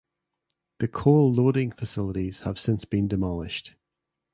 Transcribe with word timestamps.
The 0.79 0.87
coal 0.87 1.31
loading 1.31 1.69
facilities 1.71 2.39
have 2.39 2.57
since 2.57 2.85
been 2.85 3.07
demolished. 3.07 3.75